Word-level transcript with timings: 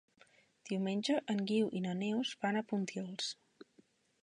Diumenge 0.69 1.17
en 1.33 1.43
Guiu 1.51 1.69
i 1.79 1.83
na 1.85 1.95
Neus 2.01 2.33
van 2.47 2.59
a 2.63 2.67
Pontils. 2.73 3.31